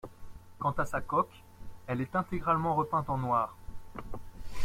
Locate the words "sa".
0.87-0.99